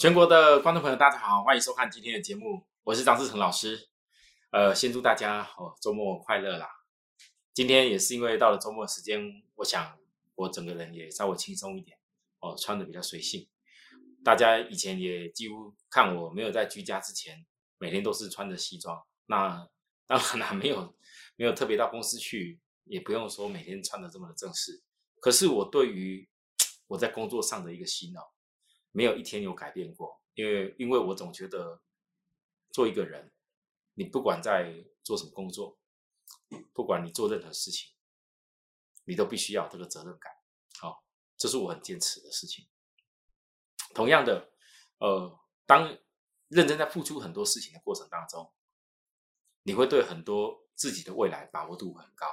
[0.00, 3.90] 全国的观众朋友，大家好，欢迎收看今天的节目，我是张志成老师。
[4.50, 6.66] 呃，先祝大家哦周末快乐啦！
[7.52, 9.22] 今天也是因为到了周末时间，
[9.56, 9.98] 我想
[10.36, 11.98] 我整个人也稍微轻松一点
[12.38, 13.46] 哦，穿的比较随性。
[14.24, 17.44] 大家以前也几乎看我没有在居家之前，
[17.76, 18.98] 每天都是穿着西装。
[19.26, 19.68] 那
[20.08, 20.96] 当然啦，没有
[21.36, 24.82] 没有特别到公司去，也不用说每天穿的这么的正式。
[25.20, 26.26] 可是我对于
[26.86, 28.32] 我在工作上的一个洗脑。
[28.92, 31.80] 没有一天有改变过，因为因为我总觉得
[32.72, 33.32] 做一个人，
[33.94, 35.78] 你不管在做什么工作，
[36.72, 37.90] 不管你做任何事情，
[39.04, 40.32] 你都必须要这个责任感。
[40.78, 41.04] 好，
[41.36, 42.66] 这是我很坚持的事情。
[43.94, 44.52] 同样的，
[44.98, 45.98] 呃，当
[46.48, 48.52] 认真在付出很多事情的过程当中，
[49.62, 52.26] 你会对很多自己的未来把握度很高，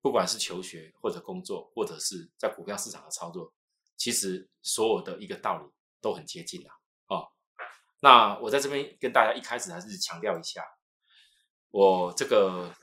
[0.00, 3.52] 不管是求学或者工作，或者是在股票市场的操作。
[3.98, 6.72] 其实所有的一个道理都很接近啊。
[7.08, 7.28] 哦。
[8.00, 10.64] 那我在这边跟大家一开始还是强调一下，
[11.70, 12.74] 我这个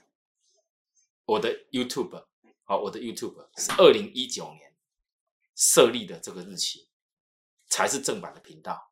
[1.26, 2.28] 我的 YouTube，
[2.66, 4.76] 好，我的 YouTube 是二零一九年
[5.56, 6.90] 设立的这个日期
[7.68, 8.92] 才是正版的频道。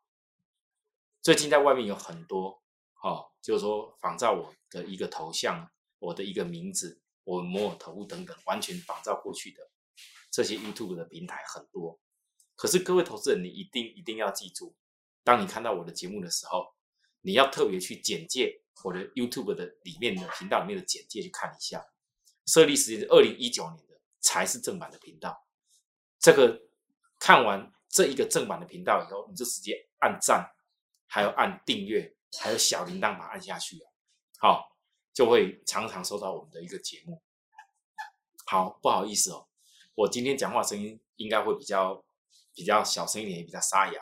[1.21, 2.63] 最近在外面有很多，
[3.01, 9.69] 哦，就是说仿照我的一个头像、我的一个名字、我摩尔头等等，完全仿照过去的
[10.31, 11.99] 这些 YouTube 的平台很多。
[12.55, 14.75] 可是各位投资人，你一定一定要记住，
[15.23, 16.73] 当你看到我的节目的时候，
[17.21, 21.83] 你要特别去简介我的 YouTube 的里面的频道里面的简介去看一下。
[22.45, 25.45] 设立时间是二零一九年的，才是正版的频道。
[26.19, 26.61] 这个
[27.19, 30.53] 看完这一个正版的频道以后，你就直接按赞，
[31.07, 33.89] 还有按订阅，还有小铃铛把它按下去啊，
[34.39, 34.77] 好，
[35.13, 37.21] 就会常常收到我们的一个节目。
[38.45, 39.47] 好，不好意思哦，
[39.95, 42.03] 我今天讲话声音应该会比较。
[42.53, 44.01] 比较小声一点，也比较沙哑。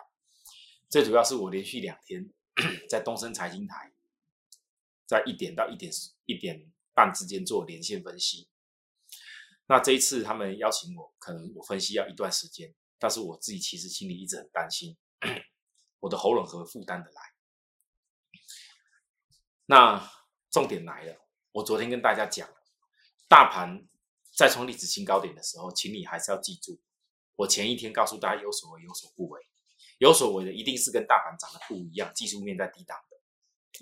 [0.89, 2.29] 最主要是我连续两天
[2.89, 3.93] 在东升财经台，
[5.05, 5.91] 在一点到一点
[6.25, 8.49] 一点半之间做连线分析。
[9.67, 14.97] 那这一次他们邀请我，可能我分析要一段时间，但是我自己其实心里一直很担心，
[16.01, 17.21] 我的喉咙和负担的来。
[19.67, 20.11] 那
[20.49, 22.49] 重点来了，我昨天跟大家讲，
[23.29, 23.87] 大盘
[24.35, 26.81] 在创历史新高点的时候，请你还是要记住。
[27.41, 29.41] 我前一天告诉大家有所为有所不为，
[29.97, 33.17] 有所为的一定是跟大盘涨的不一样，技术面在低档的，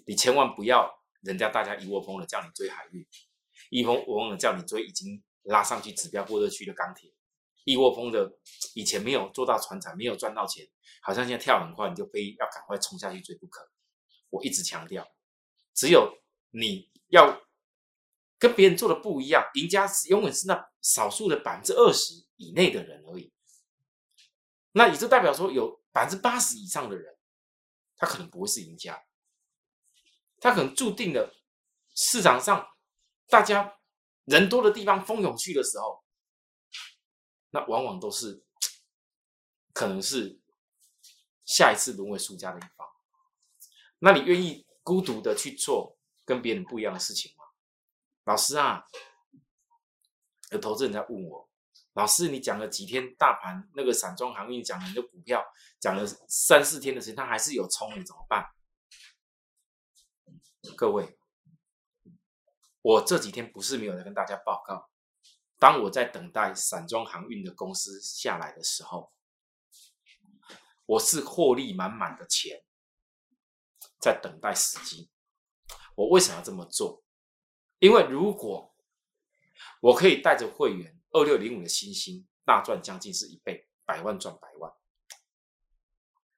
[0.06, 0.90] 你千万不要
[1.22, 3.06] 人家大家一窝蜂的叫你追海运，
[3.70, 7.12] 一窝蜂的叫你追已经拉上去指标过热区的钢铁，
[7.66, 8.38] 一窝蜂的
[8.76, 10.66] 以前没有做到船产没有赚到钱，
[11.02, 13.70] 好像现在跳很快你就非要赶快冲下去追不可。
[14.30, 15.06] 我一直强调，
[15.74, 16.18] 只有
[16.52, 17.42] 你要
[18.38, 23.34] 跟别人做的不一样，赢家永远是那少数的百分之二十以内的人而已。
[24.80, 27.14] 那也就代表说，有百分之八十以上的人，
[27.98, 29.04] 他可能不会是赢家，
[30.40, 31.36] 他可能注定了
[31.94, 32.66] 市场上
[33.28, 33.78] 大家
[34.24, 36.02] 人多的地方蜂拥去的时候，
[37.50, 38.42] 那往往都是
[39.74, 40.40] 可能是
[41.44, 42.88] 下一次沦为输家的一方。
[43.98, 47.44] 那你愿意孤独的去做跟别人不一样的事情吗？
[48.24, 48.86] 老师啊，
[50.52, 51.49] 有投资人在问我。
[52.00, 55.46] 老师，你讲了几天大盘那个散装航运讲了你的股票
[55.82, 58.50] 讲了三四天的时间，它还是有冲，你怎么办？
[60.78, 61.20] 各位，
[62.82, 64.90] 我这几天不是没有在跟大家报告，
[65.58, 69.12] 当我在等待散装航运的公司下来的时候，
[70.86, 72.64] 我是获利满满的钱，
[74.00, 75.10] 在等待时机。
[75.96, 77.04] 我为什么要这么做？
[77.80, 78.74] 因为如果
[79.82, 80.98] 我可以带着会员。
[81.12, 84.72] 二六零五的新星大赚将近是一倍，百万赚百万。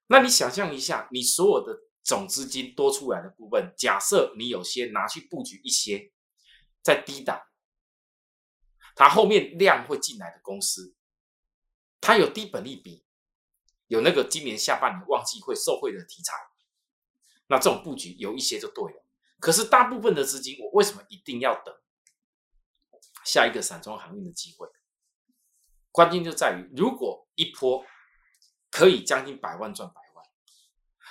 [0.06, 6.12] 那你想象一下，你所有的总资金多出来的部分，假设你有些拿去布局一些
[6.82, 7.40] 在低档，
[8.94, 10.94] 它后面量会进来的公司，
[12.00, 13.04] 它有低本利比，
[13.86, 16.34] 有那个今年下半年旺季会受惠的题材，
[17.46, 19.06] 那这种布局有一些就对了。
[19.38, 21.74] 可是大部分的资金，我为什么一定要等？
[23.24, 24.68] 下一个散装航运的机会，
[25.90, 27.84] 关键就在于，如果一波
[28.70, 30.24] 可以将近百万赚百万，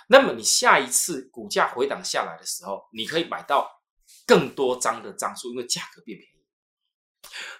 [0.07, 3.81] 那么你下一次股价回档下来的时候，你可以买到
[4.25, 6.45] 更多张的张数，因为价格变便宜。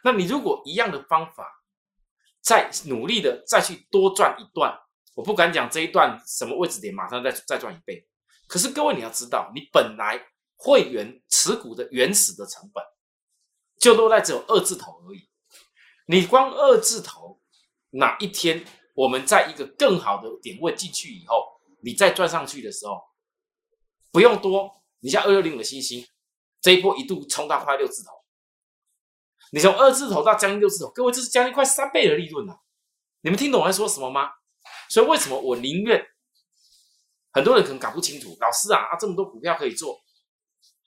[0.03, 1.63] 那你如果一样的方法，
[2.42, 4.77] 再努力的再去多赚一段，
[5.15, 8.07] 我不敢讲这一段什么位置点马上再再赚一倍，
[8.48, 10.19] 可是各位你要知道，你本来
[10.56, 12.83] 会员持股的原始的成本。
[13.81, 15.28] 就落在只有二字头而已。
[16.06, 17.42] 你光二字头，
[17.89, 18.63] 哪一天
[18.94, 23.01] 我们在一个更好的点位进去以后，你再转上去的时候，
[24.12, 26.07] 不用多，你像二六零五的星星，
[26.62, 28.12] 这一波一度冲到快六字头，
[29.51, 32.62] 你从二字头到将近六字头，各位这是将近快三倍的利润了。
[33.22, 34.30] 你们听懂我在说什么吗？
[34.89, 36.06] 所以为什么我宁愿
[37.31, 40.01] 很多人可能搞不清楚，老师啊啊这么多股票可以做，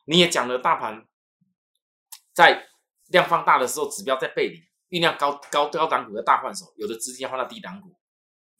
[0.04, 1.08] 你也讲了大盘
[2.32, 2.68] 在
[3.08, 4.58] 量放大的时候，指标在背离，
[4.96, 7.94] 酝酿高高高档股的大换手，有的资金要换到低档股。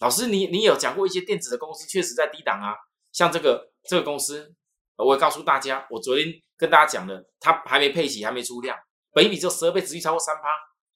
[0.01, 2.75] 老师，你你有讲过一些电子的公司确实在低档啊，
[3.13, 4.55] 像这个这个公司，
[4.97, 6.27] 我也告诉大家，我昨天
[6.57, 8.77] 跟大家讲的，它还没配息，还没出量，
[9.13, 10.43] 本一比只有十二倍，值率超过三趴，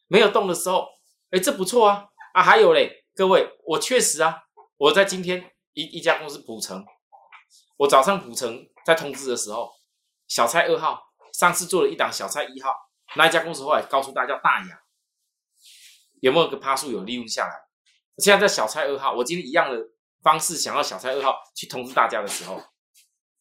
[0.09, 0.87] 没有动的时候，
[1.31, 2.05] 哎，这不错啊
[2.35, 4.37] 啊，还有嘞，各位，我确实啊，
[4.77, 6.85] 我在今天一一家公司补成，
[7.79, 9.71] 我早上补成在通知的时候，
[10.27, 11.01] 小菜二号
[11.33, 12.75] 上次做了一档小菜一号，
[13.17, 14.83] 那一家公司后来告诉大家大雅，
[16.21, 17.69] 有没有个趴数有利润下来？
[18.19, 19.79] 现在在小菜二号，我今天一样的
[20.23, 22.63] 方式想要小菜二号去通知大家的时候，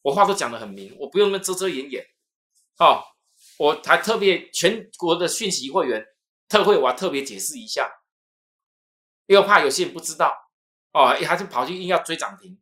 [0.03, 2.05] 我话都讲得很明，我不用那遮遮掩掩，
[2.77, 3.03] 哦，
[3.57, 6.05] 我还特别全国的讯息会员
[6.47, 7.91] 特会，我还特别解释一下，
[9.25, 10.31] 因为怕有些人不知道，
[10.93, 12.61] 哦，还是跑去硬要追涨停。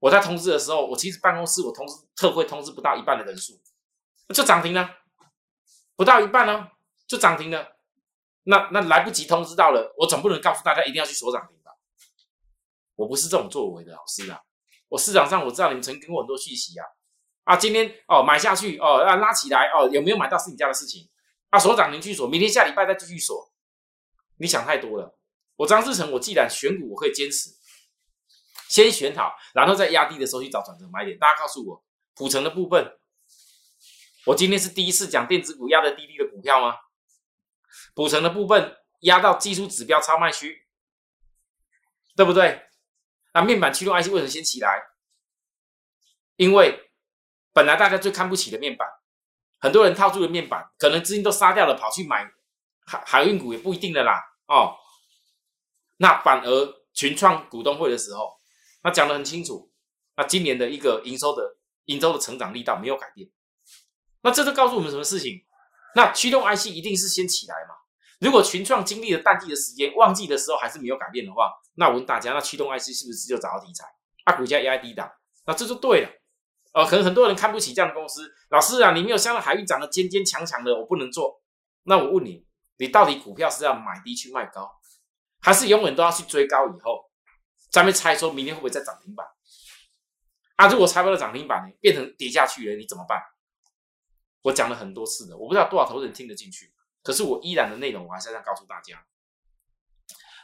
[0.00, 3.60] 我在通知的时候，我其实办公室我通知特会通知不到一半的人数，
[4.34, 4.90] 就涨停了，
[5.96, 6.70] 不到一半呢，
[7.06, 7.76] 就涨停了。
[8.44, 11.72] 那那来不及通知到了，我总不能告诉大家一定要去锁涨停吧？
[12.96, 14.40] 我不是这种作为的老师啊！
[14.88, 16.86] 我市场上我知道你们曾给我很多讯息啊
[17.44, 17.56] 啊！
[17.56, 21.08] 今天哦买下去哦啊拉起来哦有没有买到是你家的事情
[21.50, 23.52] 啊锁涨停去锁，明天下礼拜再继续锁。
[24.36, 25.18] 你想太多了。
[25.56, 27.50] 我张志成，我既然选股，我可以坚持，
[28.68, 31.18] 先选好，然后在压低的时候去找转折买点。
[31.18, 32.98] 大家告诉我，普成的部分，
[34.26, 36.76] 我今天是第一次讲电子股压的低低的股票吗？
[37.94, 40.66] 补成的部分压到技术指标超卖区，
[42.16, 42.62] 对不对？
[43.34, 44.82] 那面板驱动 IC 为什么先起来？
[46.36, 46.90] 因为
[47.52, 48.88] 本来大家最看不起的面板，
[49.60, 52.24] 很多人套住了面板，可能资金都杀掉了，跑去买
[52.86, 54.22] 海海运股也不一定的啦。
[54.46, 54.76] 哦，
[55.98, 58.40] 那反而群创股东会的时候，
[58.82, 59.70] 那讲的很清楚，
[60.16, 63.28] 那今年的一个营收的营收的成长力道没有改变。
[64.24, 65.44] 那这就告诉我们什么事情？
[65.94, 67.74] 那驱动 IC 一定是先起来嘛？
[68.20, 73.84] 如果群创经历了淡季的时间，旺季的时候还是没有改变的话，那我问大家，那驱动 IC 是不是就找到题材？
[74.24, 75.12] 啊，股价压低档，
[75.46, 76.08] 那这就对了。
[76.72, 81.42] 呃，可能很多人看不起这样的公司，老师啊，你没有像那海运涨得坚坚强强的，我不能做。
[81.84, 82.46] 那我问你，
[82.78, 84.68] 你到底股票是要买低去卖高，
[85.40, 87.10] 还是永远都要去追高以后，
[87.70, 89.26] 咱们猜说明天会不会再涨停板？
[90.56, 93.20] 啊，如果猜不到涨停板呢，变成跌下去了，你怎么办？
[94.44, 96.70] 我讲了很多次的，我不知道多少投资人听得进去，
[97.02, 99.06] 可是我依然的内容，我还是要告诉大家。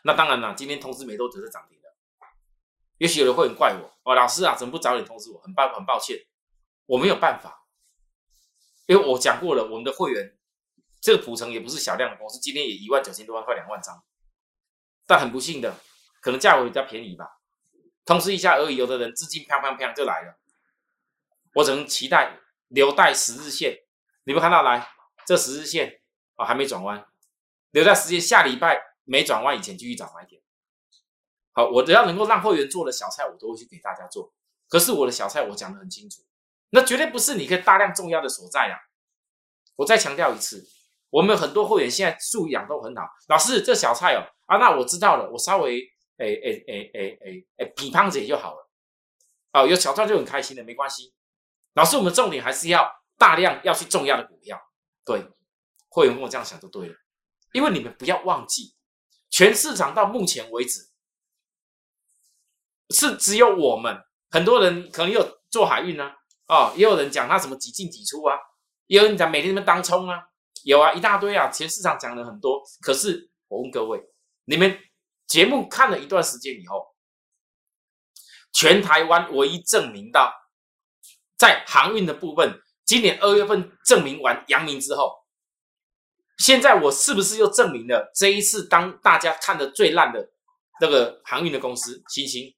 [0.04, 1.88] 那当然了，今天通知没都只是涨停的，
[2.96, 5.38] 也许有人会很怪我哦，老师啊，怎么不早点通知我？
[5.40, 6.16] 很抱很抱歉，
[6.86, 7.66] 我没有办法，
[8.86, 10.38] 因为我讲过了，我们的会员
[11.02, 14.02] 这个普成也不是小量的公司，今天也一万九千多万块两万张，
[15.06, 15.76] 但很不幸的，
[16.22, 17.26] 可能价位比较便宜吧，
[18.06, 20.38] 通知一下而已，有的人资金啪啪啪就来了，
[21.52, 22.38] 我只能期待
[22.68, 23.84] 留待十日线。
[24.24, 24.86] 你们看到来
[25.26, 26.00] 这十日线
[26.36, 27.06] 啊，还没转弯，
[27.70, 30.40] 留在时间下礼拜没转弯以前继续涨买点。
[31.52, 34.32] 好，我只要能够让会员做的小菜，我都会去给大家做。
[34.68, 36.22] 可是我的小菜我讲的很清楚，
[36.70, 38.78] 那绝对不是你可以大量重要的所在呀。
[39.76, 40.64] 我再强调一次，
[41.10, 43.08] 我们很多会员现在素养都很好。
[43.28, 45.80] 老师，这小菜哦啊，那我知道了，我稍微
[46.18, 48.70] 诶诶诶诶诶诶比胖子也就好了。
[49.52, 51.14] 哦，有小菜就很开心的，没关系。
[51.74, 52.99] 老师，我们重点还是要。
[53.20, 54.58] 大量要去重压的股票，
[55.04, 55.22] 对，
[55.90, 56.94] 会员跟我这样想就对了，
[57.52, 58.74] 因为你们不要忘记，
[59.28, 60.88] 全市场到目前为止
[62.88, 66.10] 是只有我们，很多人可能有做海运呢，
[66.46, 68.38] 哦，也有人讲他什么几进几出啊，
[68.86, 70.18] 也有人讲每天他们当冲啊，
[70.64, 74.02] 有啊，一大堆啊，全市场讲了很多，可是我问各位，
[74.46, 74.80] 你们
[75.26, 76.86] 节目看了一段时间以后，
[78.50, 80.32] 全台湾唯一证明到
[81.36, 82.58] 在航运的部分。
[82.90, 85.24] 今年二月份证明完阳明之后，
[86.38, 90.32] 现在我是不是又证明了这一次当大家看的最烂的
[90.80, 92.52] 那个航运的公司星星？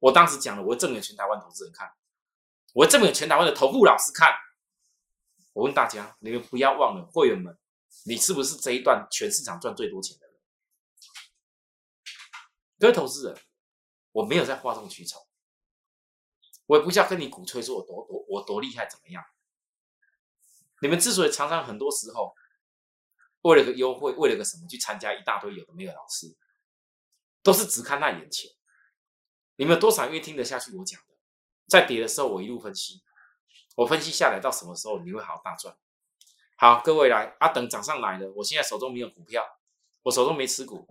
[0.00, 1.88] 我当时讲了，我会证明全台湾投资人看，
[2.72, 4.34] 我会证明全台湾的投顾老师看。
[5.52, 7.56] 我问大家，你们不要忘了会员们，
[8.04, 10.34] 你是不是这一段全市场赚最多钱的人？
[12.80, 13.40] 各位投资人，
[14.10, 15.24] 我没有在哗众取宠。
[16.66, 19.24] 我也不需要跟你鼓吹说我多多我多厉害怎么样？
[20.80, 22.34] 你们之所以常常很多时候
[23.42, 26.36] 为了个优惠，为了个什么去参加一大堆有的没有老师，
[27.42, 28.50] 都是只看那眼前。
[29.56, 31.14] 你们多少愿意听得下去我讲的？
[31.66, 33.02] 在跌的时候，我一路分析，
[33.74, 35.76] 我分析下来到什么时候你会好大赚？
[36.56, 39.58] 好，各位来啊，等涨上来了，我现在手中没有股票，
[40.02, 40.86] 我手中没持股，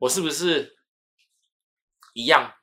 [0.00, 0.76] 我是不是
[2.12, 2.54] 一样？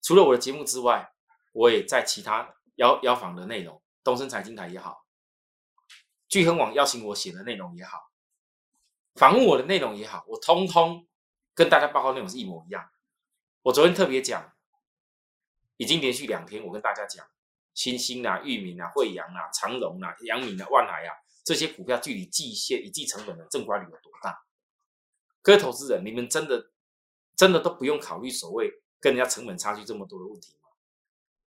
[0.00, 1.11] 除了我的节目之外，
[1.52, 5.04] 我也在其他邀邀访的内容，东森财经台也好，
[6.28, 8.10] 聚亨网邀请我写的内容也好，
[9.14, 11.06] 访问我的内容也好，我通通
[11.54, 12.90] 跟大家报告内容是一模一样。
[13.62, 14.52] 我昨天特别讲，
[15.76, 17.26] 已经连续两天，我跟大家讲，
[17.74, 24.42] 新兴啊、裕民啊、惠阳啊、长荣啊、阳明啊、万海啊这些股票距离季线、以及成本的正管理有多大？
[25.42, 26.70] 各位投资人，你们真的
[27.36, 28.82] 真的都不用考虑所谓。
[29.02, 30.54] 跟人家成本差距这么多的问题？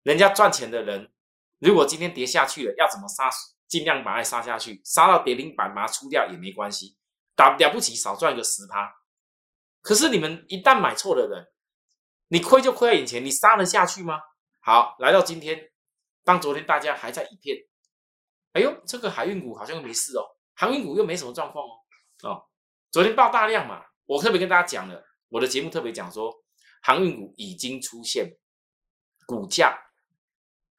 [0.04, 1.10] 人家赚钱的人，
[1.58, 3.28] 如果今天跌下去了，要怎么杀？
[3.66, 6.96] 尽量把它杀下去，杀到跌停板把它出掉也没关系，
[7.34, 8.94] 打了不起少赚个十趴。
[9.80, 11.46] 可是你们一旦买错的人，
[12.28, 14.20] 你亏就亏在眼前，你杀得下去吗？
[14.60, 15.72] 好，来到今天，
[16.22, 17.56] 当昨天大家还在一片，
[18.52, 20.22] 哎呦，这个海运股好像又没事哦，
[20.54, 21.70] 航运股又没什么状况哦。
[22.28, 22.46] 哦，
[22.90, 26.32] 昨天爆大量嘛，我特别跟大家讲了，我的节目特别讲说。
[26.86, 28.36] 航运股已经出现
[29.26, 29.74] 股价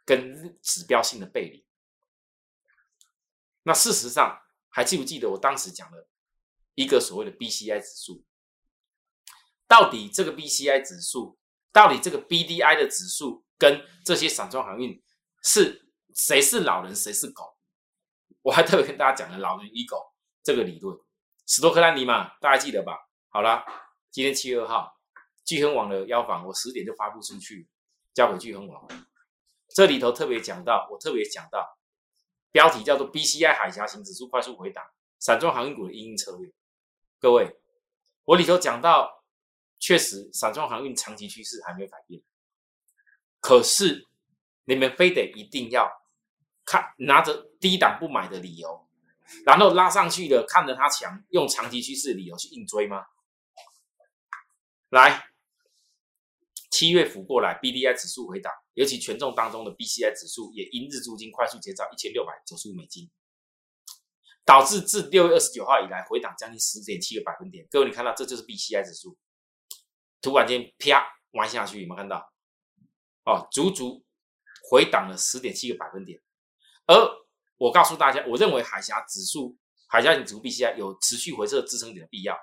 [0.05, 1.65] 跟指标性的背离。
[3.63, 6.07] 那事实上，还记不记得我当时讲的
[6.75, 8.23] 一个所谓的 BCI 指数？
[9.67, 11.39] 到底这个 BCI 指数，
[11.71, 15.03] 到底这个 BDI 的指数，跟这些散装航运
[15.41, 17.57] 是谁是老人，谁是狗？
[18.43, 20.95] 我还特别跟大家讲了老人与狗这个理论，
[21.47, 23.09] 史多克兰尼嘛，大家记得吧？
[23.29, 23.65] 好了，
[24.11, 24.93] 今天七月二号。
[25.43, 27.67] 聚亨网的邀访，我十点就发布出去，
[28.15, 28.87] 交给聚亨网。
[29.75, 31.77] 这里头特别讲到，我特别讲到，
[32.49, 34.89] 标题叫做 “BCI 海峡型指数快速回档，
[35.19, 36.49] 散装航运股的应运策略”。
[37.19, 37.59] 各位，
[38.23, 39.25] 我里头讲到，
[39.77, 42.21] 确实散装航运长期趋势还没有改变，
[43.41, 44.07] 可是
[44.63, 45.91] 你们非得一定要
[46.63, 48.87] 看拿着低档不买的理由，
[49.45, 53.07] 然后拉上去的看着它强，用长期趋势理由去硬追吗？
[54.87, 55.34] 来。
[56.75, 63.09] 七月幅过来，BDI 指数回档，尤其权重当中的 BCI 指数也因日租金快速减少一千六百九十五美金，
[64.43, 67.65] 导致自六月二十九号以来回档将近十点七个百分点。
[67.71, 69.17] 各位，你看到这就是 BCI 指数，
[70.21, 72.29] 突然间啪弯下去，有没有看到？
[73.23, 74.03] 哦，足足
[74.69, 76.21] 回档了十点七个百分点。
[76.87, 76.93] 而
[77.55, 82.37] 我告诉大家，我认为海峡指数、海峡指数 BCI 有持续回撤支撑点的必要。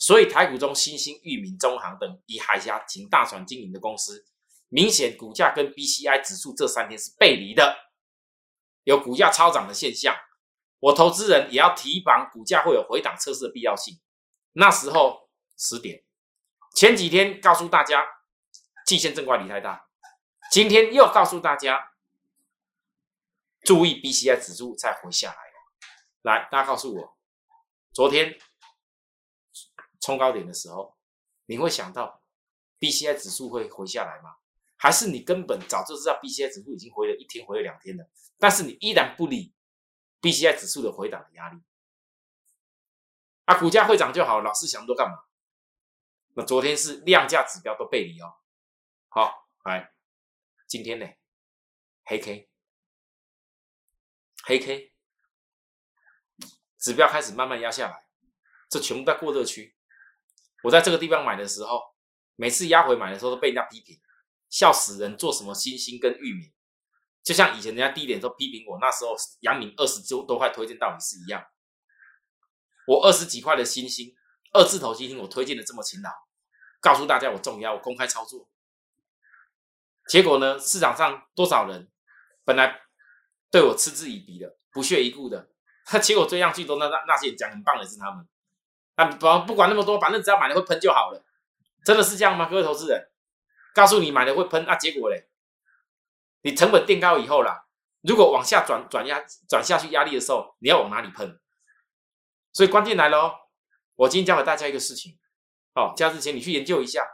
[0.00, 4.24] 所以台股中新兴、裕民、中航等以海峡型大船经营的公司，
[4.70, 7.76] 明显股价跟 BCI 指数这三天是背离的，
[8.84, 10.16] 有股价超涨的现象。
[10.78, 14.00] 我投资人也要提防股价会有回档测试的必要性。
[14.52, 15.28] 那时候
[15.58, 16.02] 十点，
[16.74, 18.06] 前几天告诉大家
[18.86, 19.86] 季线正怪离太大，
[20.50, 21.92] 今天又告诉大家
[23.64, 25.36] 注意 BCI 指数再回下来
[26.22, 27.18] 来，大家告诉我，
[27.92, 28.38] 昨天。
[30.00, 30.96] 冲高点的时候，
[31.46, 32.22] 你会想到
[32.78, 34.36] B C I 指数会回下来吗？
[34.76, 39.54] 还是你根本早就知道 B C I 指数已经回了一天，回了两天了，但是你依然不理
[40.20, 41.60] B C I 指数的回档的压力？
[43.44, 45.24] 啊，股价会涨就好，老是想多干嘛？
[46.34, 48.32] 那昨天是量价指标都背离哦。
[49.08, 49.92] 好，来，
[50.66, 51.06] 今天呢，
[52.04, 52.48] 黑 K，
[54.44, 54.94] 黑 K，
[56.78, 58.06] 指标开始慢慢压下来，
[58.68, 59.76] 这全部在过热区。
[60.62, 61.80] 我在这个地方买的时候，
[62.36, 63.98] 每次压回买的时候都被人家批评，
[64.48, 65.16] 笑死人！
[65.16, 66.52] 做什么新兴跟玉米，
[67.22, 71.44] 就像以前人家低点时候批评我，那时候杨敏二十多多块推荐到你是一样。
[72.86, 74.14] 我二十几块的新星，
[74.52, 76.10] 二字头新兴，我推荐的这么勤劳，
[76.80, 78.48] 告诉大家我重要，我公开操作。
[80.08, 81.90] 结果呢，市场上多少人
[82.44, 82.80] 本来
[83.50, 85.50] 对我嗤之以鼻的，不屑一顾的，
[85.84, 88.26] 他 结果追上去都那那那些讲很棒的是他们。
[89.06, 91.24] 不不管那么多，反正只要买了会喷就好了，
[91.84, 92.48] 真的是这样吗？
[92.48, 93.10] 各位投资人，
[93.74, 95.28] 告诉你买了会喷，那结果嘞？
[96.42, 97.66] 你成本垫高以后啦，
[98.02, 101.38] 如果往下转转压转下去压力的时候，你要往哪里喷？
[102.52, 103.34] 所以关键来了哦！
[103.94, 105.18] 我今天教给大家一个事情，
[105.74, 107.06] 哦，加之前你去研究一下，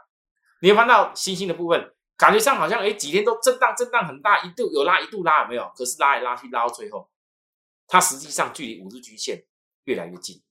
[0.61, 5.71] 你会看到星星的部分，感觉上好像哎几天都震荡震荡很大，一度有拉一度拉有没有？
[5.75, 7.11] 可是拉来拉去拉到最后，
[7.87, 9.45] 它实际上距离五日均线
[9.83, 10.41] 越来越近。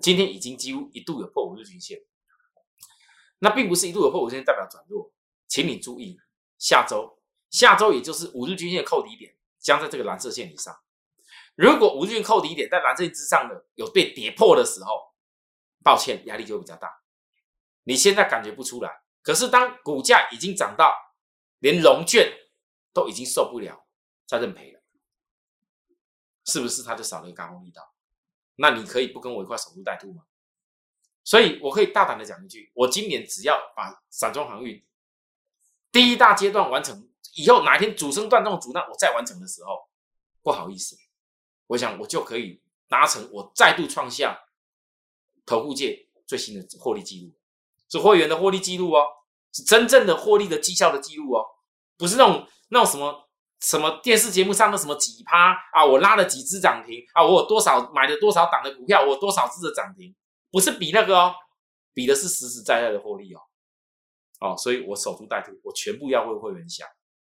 [0.00, 2.00] 今天已经几乎一度有破五日均线，
[3.38, 5.12] 那并不是一度有破五日均线代表转弱，
[5.48, 6.18] 请你注意，
[6.58, 7.18] 下周
[7.50, 10.78] 下周也就是五日均线扣底点将在这个蓝色线以上。
[11.54, 15.14] 如果五日均线扣底点在蓝色线之上的有被跌破的时候，
[15.82, 17.02] 抱歉，压力就会比较大。
[17.84, 20.94] 你现在感觉不出来，可是当股价已经涨到
[21.60, 22.30] 连龙卷
[22.92, 23.86] 都已经受不了，
[24.26, 24.82] 再认赔了，
[26.44, 27.95] 是不是他就少了一个高空力道？
[28.56, 30.24] 那你可以不跟我一块守株待兔吗？
[31.24, 34.84] 所以我可以大胆的讲一句：我今年只要把散装航运
[35.90, 39.88] 第一大阶段完成，以后哪天主升段这种主那我再完成的时候，
[40.42, 40.96] 不好意思，
[41.66, 44.38] 我想我就可以达成我再度创下
[45.44, 47.34] 投顾界最新的获利记录，
[47.88, 49.04] 是会员的获利记录哦，
[49.52, 51.44] 是真正的获利的绩效的记录哦，
[51.96, 53.25] 不是那种那种什么
[53.66, 60.14] 什么电视节目上的什么几趴啊，我拉了几只涨停啊，我有多少买了多少档的股票，我多少只的涨停，
[60.52, 61.34] 不是比那个哦，
[61.92, 63.40] 比的是实实在在的获利哦，
[64.38, 66.86] 哦，所以我守株待兔，我全部要为会员想。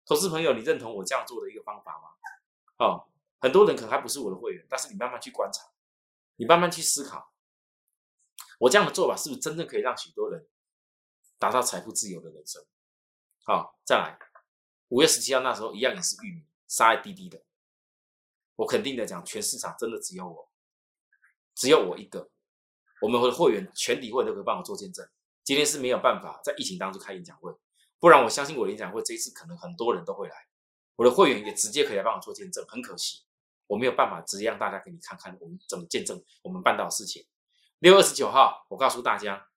[0.06, 2.86] 投资朋友，你认同我这样做的一个方法吗？
[2.86, 3.08] 哦，
[3.40, 5.64] 很多人可能还不是我的会员，但是你慢慢去观察，
[6.36, 7.32] 你慢慢去思考，
[8.60, 10.48] 我这样的做法是不是真正可以让许多人
[11.40, 12.64] 达到财富自由的人生？
[13.46, 14.20] 好，再来，
[14.90, 17.42] 五月十七号那时候一样也是玉米杀在滴滴的，
[18.58, 20.50] 我肯定的讲，全市场真的只有我，
[21.56, 22.30] 只有我一个，
[23.02, 25.08] 我们的会员全体会都可以帮我做见证。
[25.44, 27.52] 今天是没有办法在疫情当中开演讲会。
[28.00, 30.48] 不然，我相信我的演讲会这一次可能很多人都会来，
[30.96, 32.66] 我的会员也直接可以来帮我做见证。
[32.68, 33.24] 很可惜，
[33.68, 37.26] 我没有办法直接让大家给你看看我们怎么见证我们办到的事情。
[37.80, 39.50] 六月二十九号，我告诉大家，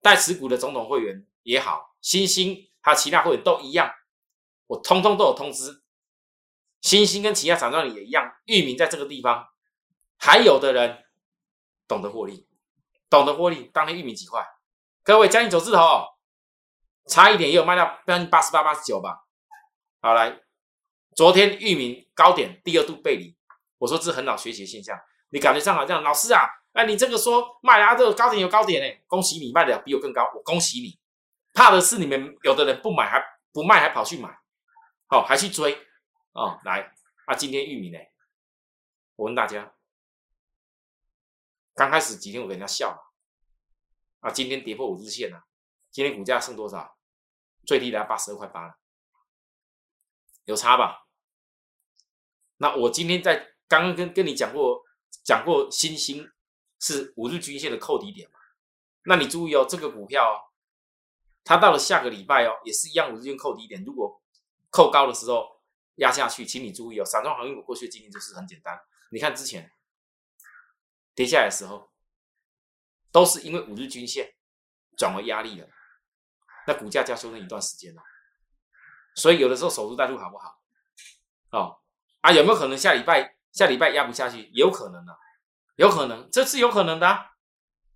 [0.00, 3.92] 带持股的总统会员也好，新兴还有其他会员都一样，
[4.68, 5.82] 我通通都有通知。
[6.80, 9.48] 新兴跟其他厂商也一样，域名在这个地方，
[10.16, 11.04] 还有的人
[11.88, 12.46] 懂得获利，
[13.10, 14.46] 懂得获利，当天域名几块？
[15.02, 16.04] 各位将近九字头。
[17.08, 19.24] 差一点也有卖到将近八十八、八十九吧。
[20.02, 20.42] 好来，
[21.16, 23.34] 昨天域名高点第二度背离，
[23.78, 24.94] 我说这是很好学习的现象。
[25.30, 26.42] 你感觉上好像老师啊，
[26.74, 30.98] 哎，你这个说卖啊，这个高点有高点呢，恭喜你卖的比我更高，我恭喜你。
[31.54, 34.28] 怕的是你们有的人不买还不卖还跑去买，
[35.08, 35.86] 哦，还去追
[36.32, 36.60] 哦。
[36.64, 36.94] 来
[37.26, 37.98] 啊，今天玉米呢？
[39.16, 39.74] 我问大家，
[41.74, 43.12] 刚开始几天我给人家笑了
[44.20, 45.44] 啊，今天跌破五日线了，
[45.90, 46.96] 今天股价剩多少？
[47.66, 48.78] 最低的八十二块八了，
[50.44, 51.06] 有差吧？
[52.56, 54.82] 那我今天在刚刚跟跟你讲过，
[55.22, 56.30] 讲过新兴
[56.80, 58.38] 是五日均线的扣底点嘛？
[59.04, 60.36] 那你注意哦，这个股票哦，
[61.44, 63.84] 它到了下个礼拜哦，也是一样五日均扣底点。
[63.84, 64.22] 如果
[64.70, 65.62] 扣高的时候
[65.96, 68.78] 压下去，请你注意哦，散装航运股过去的经验就是很简单。
[69.10, 69.72] 你看之前
[71.14, 71.90] 跌下来的时候，
[73.10, 74.34] 都是因为五日均线
[74.96, 75.68] 转为压力了。
[76.66, 78.02] 那股价就要修正一段时间了，
[79.14, 80.60] 所以有的时候守株待兔好不好？
[81.50, 81.80] 哦
[82.20, 84.50] 啊，有没有可能下礼拜下礼拜压不下去？
[84.52, 85.16] 有可能的，
[85.76, 87.30] 有可能，这是有可能的。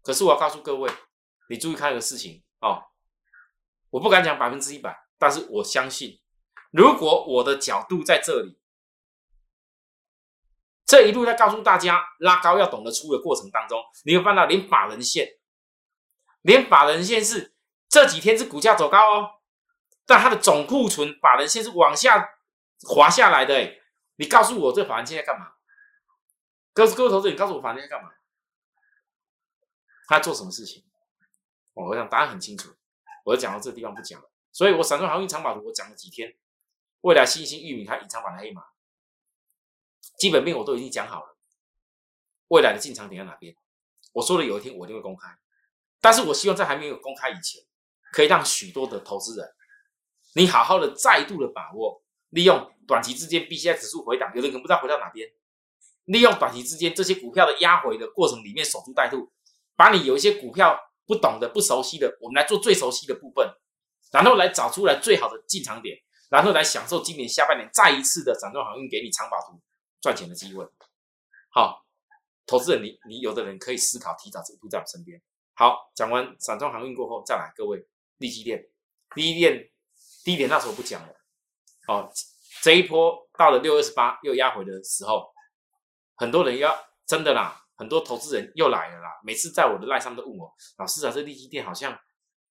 [0.00, 0.90] 可是我要告诉各位，
[1.50, 2.82] 你注意看一个事情哦，
[3.90, 6.21] 我不敢讲百分之一百，但是我相信，
[6.72, 8.58] 如果我的角度在这里，
[10.84, 15.28] 这一路在告诉大家拉高要懂得出的过程当中，你会看到连法人线，
[16.42, 17.54] 连法人线是。
[17.88, 19.30] 这几天是股价走高哦，
[20.06, 22.26] 但它的总库存法人线是往下
[22.88, 23.80] 滑下来的哎，
[24.16, 25.52] 你告诉我这法人线在干嘛？
[26.72, 28.10] 各位各位投资者，你告诉我法人线在干嘛？
[30.06, 30.82] 他做什么事情？
[31.74, 32.74] 我想答案很清楚，
[33.26, 34.30] 我讲到这个地方不讲了。
[34.52, 36.34] 所以我散装航运长保图我讲了几天，
[37.02, 38.64] 未来新兴玉米它隐藏版的黑马，
[40.18, 41.36] 基本面我都已经讲好了，
[42.48, 43.54] 未来的进场点在哪边？
[44.12, 45.38] 我说了有一天我一定会公开，
[46.00, 47.62] 但是我希望在还没有公开以前。
[48.12, 49.54] 可以让许多的投资人，
[50.34, 55.26] 你好好的再度的把握，利用短期之间 B C I 指数回档，有的人可能不知道回到哪边，
[56.04, 59.32] 利用短期之间这些股票的压回的过程里面守株待兔，
[59.76, 63.50] 把你有一些股票不懂的、不熟悉的，我们来做最熟悉的部分，
[64.12, 65.96] 然后来找出来最好的进场点，
[66.32, 69.60] 然后来享受今年下半年再一次的涨中航运给你长保图
[70.00, 70.66] 赚钱的机会。
[71.50, 71.84] 好，
[72.46, 75.20] 投资人，你你有的人可以思考提早这一步在我身边。
[75.52, 77.86] 好，讲完散装航运过后，再来各位。
[78.16, 78.64] 利基店，
[79.14, 79.70] 利基店
[80.24, 81.14] 低点那时候不讲了，
[81.88, 82.08] 哦，
[82.62, 85.34] 这一波到了六二十八又压回的时候，
[86.14, 86.72] 很多人要
[87.04, 89.20] 真的啦，很多投资人又来了啦。
[89.24, 91.98] 每次在我的赖上都问我，老师啊，这利基店好像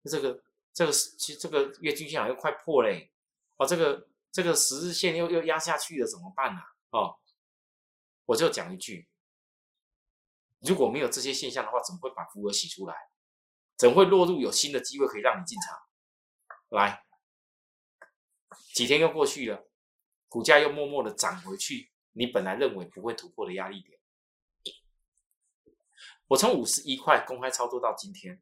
[0.06, 0.42] 这个
[0.74, 3.12] 这个其实这个月均线好像快破嘞，
[3.60, 6.62] 哦，这个这个十日线又又压下去了，怎么办呢？
[6.92, 7.20] 哦，
[8.26, 9.10] 我就讲一句，
[10.62, 12.96] 如果没有这些现象的话，怎么会把浮额洗出来？
[13.78, 15.78] 怎会落入有新的机会可以让你进场？
[16.70, 17.04] 来，
[18.74, 19.70] 几天又过去了，
[20.28, 24.00] 股价又默默的涨回去，你本来认为不会突破的压力点。
[26.28, 28.42] 我从五十一块公开操作到今天，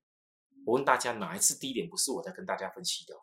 [0.65, 3.15] 我问大家，哪一次低点不是我在跟大家分析的？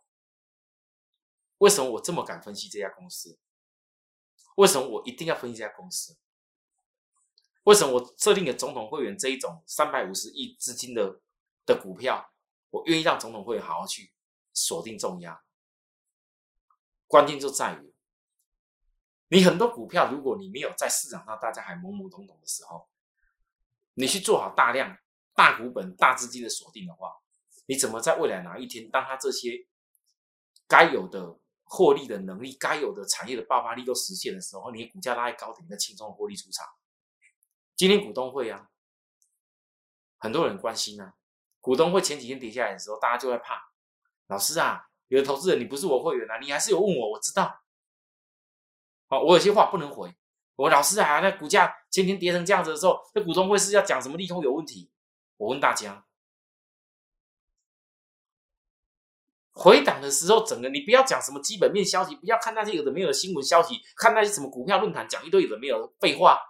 [1.59, 3.39] 为什么我这么敢分析这家公司？
[4.57, 6.17] 为什么我一定要分析这家公司？
[7.65, 11.21] 为什么我设定给总统会员这一种三百五十亿资金的
[11.65, 12.31] 的股票，
[12.71, 14.13] 我愿意让总统会员好好去
[14.53, 15.43] 锁定重压？
[17.07, 17.95] 关键就在于，
[19.29, 22.89] 你很多股票，如果你没有在市场上大家还懵懵懂懂的时候，
[23.95, 24.99] 你去做好大量
[25.35, 27.13] 大股本、大资金的锁定的话，
[27.67, 29.67] 你怎么在未来哪一天，当他这些
[30.69, 31.39] 该有的
[31.75, 36.65] 获利的能力、该有的产业的爆发力都实现的时候，你股价拉在高点，再轻松获利出场？
[37.75, 38.71] 今天股东会啊，
[40.19, 41.15] 很多人关心啊。
[41.61, 43.73] 股东会前几天跌下来的时候，大家就在怕。
[44.29, 47.63] 老师啊，有的投资人你不是我会员啊，你还是有问我，我知道。
[49.09, 50.15] 好，我有些话不能回。
[50.55, 54.93] 我老师啊，那股价前天跌成这样子的时候，那股东会是要讲什么利空有问题？
[55.39, 56.07] 我问大家。
[59.55, 66.41] 回档的时候，整个你不要讲什么基本面消息，不要看那些有的没有的新闻消息，看那些什么股票论坛讲一堆有的没有废话。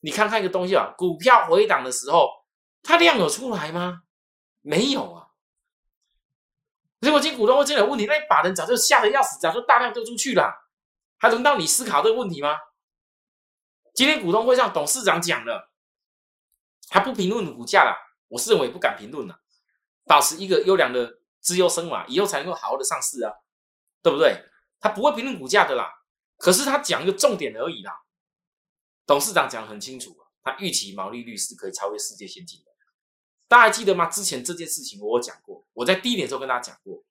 [0.00, 2.28] 你看看一个东西啊，股票回档的时候，
[2.82, 4.02] 它量有出来吗？
[4.60, 5.28] 没有啊。
[7.00, 10.52] 如果今股东会进来问题，那把人早就吓得要死，早就大量丢出去了，
[11.16, 12.54] 还轮到你思考这个问题吗？
[13.94, 15.70] 今天股东会上董事长讲了，
[16.90, 17.96] 他不评论股价了，
[18.28, 19.40] 我是认为不敢评论了，
[20.04, 21.20] 保持一个优良的。
[21.40, 23.32] 资优生嘛，以后才能够好好的上市啊，
[24.02, 24.44] 对不对？
[24.78, 25.90] 他不会评论股价的啦，
[26.36, 27.92] 可是他讲一个重点而已啦。
[29.06, 32.66] 董事长讲很清楚他预期毛利率是可以超越世界先进的。
[33.48, 34.06] 大家还记得吗？
[34.06, 37.04] 之前这件事情我讲过，我在低点时候跟大家讲过。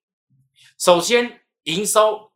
[0.78, 2.32] 首先，营收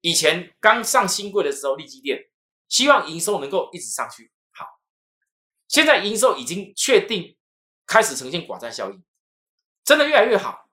[0.00, 2.28] 以前刚上新贵的时候，利基店
[2.68, 4.32] 希望营收能够一直上去。
[4.52, 4.66] 好，
[5.68, 7.36] 现在营收已经确定
[7.86, 9.04] 开始呈现寡占效应，
[9.84, 10.63] 真的越来越好。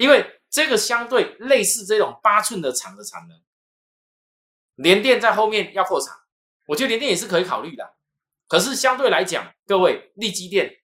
[0.00, 3.38] 因为这个相对类似这种八寸的厂的产能，
[4.76, 6.16] 联电在后面要扩产，
[6.68, 7.96] 我觉得联电也是可以考虑的。
[8.48, 10.82] 可是相对来讲，各位立基电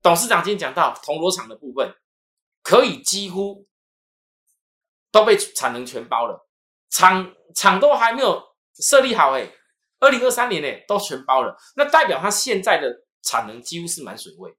[0.00, 1.92] 董事长今天讲到铜锣厂的部分，
[2.62, 3.66] 可以几乎
[5.10, 6.48] 都被产能全包了，
[6.88, 8.40] 厂厂都还没有
[8.74, 9.52] 设立好，哎，
[9.98, 14.56] 二零二三年呢都全包了，那代表它现在的产能几乎是满水位。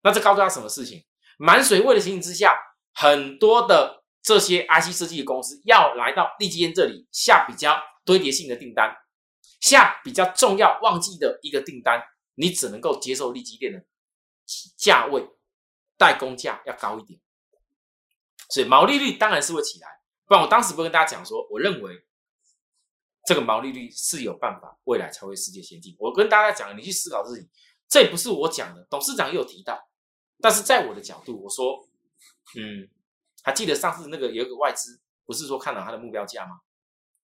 [0.00, 1.04] 那这告诉他什么事情？
[1.36, 2.56] 满水位的情形之下，
[2.94, 8.96] 很多的这些 IC 设计的公司要来到利基电这里下比较堆叠性的订单，
[9.60, 12.02] 下比较重要旺季的一个订单，
[12.34, 13.84] 你只能够接受利基店的
[14.76, 15.28] 价位，
[15.96, 17.20] 代工价要高一点，
[18.50, 19.88] 所以毛利率当然是会起来。
[20.26, 22.04] 不然我当时不跟大家讲说，我认为
[23.24, 25.94] 这个毛利率是有办法未来才会世界先进。
[25.98, 27.48] 我跟大家讲，你去思考自己，
[27.88, 29.78] 这也不是我讲的，董事长也有提到。
[30.40, 31.88] 但是在我的角度，我说，
[32.56, 32.88] 嗯，
[33.42, 36.60] 还记得上次那个有一个外资，不是说看到它的目标价吗？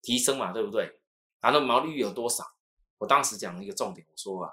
[0.01, 0.99] 提升嘛，对不对？
[1.39, 2.43] 然后毛利率有多少？
[2.97, 4.51] 我当时讲了一个重点，我说啊，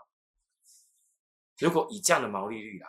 [1.59, 2.89] 如果以这样的毛利率啊，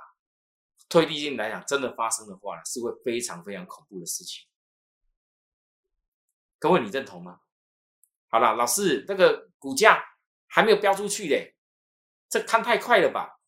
[0.89, 4.45] 退利金来讲，真的发生的话，是会非常非常恐怖的事情。
[6.59, 7.39] 各位，你认同吗？
[8.27, 10.03] 好了，老师，那个股价
[10.47, 11.55] 还没有飙出去嘞，
[12.29, 13.39] 这看太快了吧？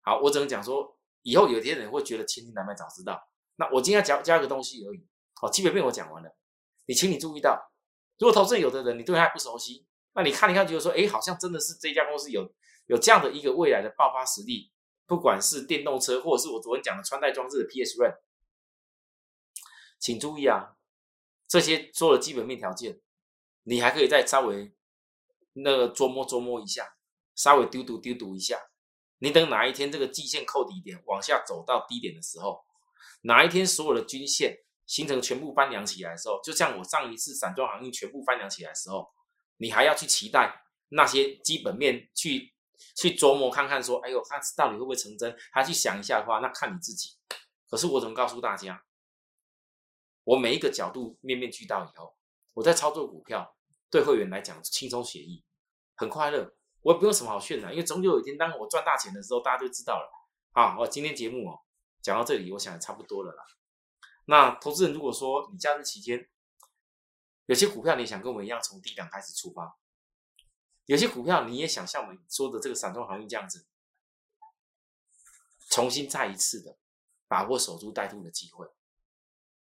[0.00, 0.97] 好，我只能讲说。
[1.22, 3.20] 以后有些人会觉得千金难买早知道。
[3.56, 5.06] 那我今天要教教一个东西而已。
[5.42, 6.36] 哦，基本面我讲完了。
[6.86, 7.70] 你请你注意到，
[8.18, 12.52] 如果投资有的人你对他不熟悉，那你看一看觉得说，哎，好像真的是这家公司有
[12.86, 14.72] 有这样的一个未来的爆发实力，
[15.06, 18.14] 不管是电动车，或者是我昨天讲的穿戴装置的 PS Run，
[20.00, 20.76] 请注意啊，
[21.46, 23.00] 这些做了基本面条件，
[23.62, 24.74] 你还可以再稍微
[25.52, 26.96] 那个琢磨琢磨一下，
[27.34, 28.58] 稍微丢读丢读一下。
[29.18, 32.64] 你等哪一天这个季线扣底点往下走到低点的时候，
[33.22, 39.08] 哪一天所有的均线形成全部翻扬起来的时候，就像我上一次散装航运全部翻扬起来的时候，
[39.56, 42.54] 你还要去期待那些基本面去
[42.96, 45.36] 去琢磨看看说，哎呦，它到底会不会成真？
[45.52, 47.16] 还去想一下的话，那看你自己。
[47.68, 48.84] 可是我怎么告诉大家，
[50.24, 52.16] 我每一个角度面面俱到以后，
[52.54, 53.56] 我在操作股票，
[53.90, 55.44] 对会员来讲轻松写意，
[55.96, 56.57] 很快乐。
[56.82, 60.10] 我也不用什么好炫的，因为终究有一天，当我赚大钱的时候，大家就知道了。
[60.52, 61.60] 好，我今天节目哦
[62.00, 63.44] 讲到这里，我想也差不多了啦。
[64.26, 66.28] 那投资人如果说你假日期间
[67.46, 69.76] 有些股票你想跟我们一样从低档开始出发，
[70.86, 73.66] 有些股票你也想像我们说的这个散装航运这样子，
[75.70, 76.78] 重新再一次的
[77.26, 78.66] 把握守株待兔的机会，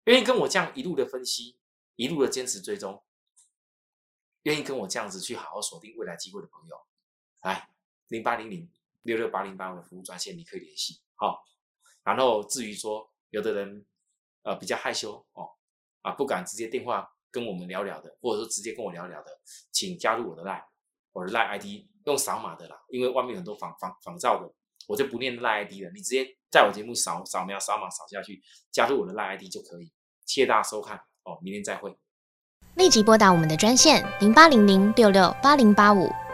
[0.05, 1.57] 愿意跟我这样一路的分析，
[1.95, 3.03] 一路的坚持追踪，
[4.43, 6.85] 愿意跟我这样子去好好锁定未来机会的朋友。
[7.41, 7.69] 来，
[8.07, 8.69] 零八零零
[9.03, 11.01] 六六八零八五的服务专线，你可以联系。
[11.15, 11.43] 好，
[12.03, 13.85] 然后至于说有的人
[14.43, 15.49] 呃比较害羞哦
[16.01, 19.31] 啊不敢直接电话跟我们聊聊的，或者说直接跟我聊聊的，
[19.71, 20.63] 请加入我的 line，
[21.11, 24.53] 我的 line ID 用扫码的啦，因为外面很多仿仿仿造的，
[24.87, 29.91] 我就不念 line ID 了，你直接在我节目扫扫描扫码扫下去，加入我的 line ID 就可以。
[30.25, 31.97] 谢谢大家收看哦，明天再会。
[32.75, 36.09] 立即拨打我们的专线零八零零六六八零八五